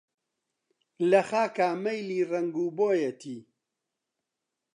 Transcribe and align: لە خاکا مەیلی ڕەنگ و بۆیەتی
لە 1.09 1.21
خاکا 1.29 1.69
مەیلی 1.83 2.27
ڕەنگ 2.29 2.53
و 2.63 2.67
بۆیەتی 2.77 3.39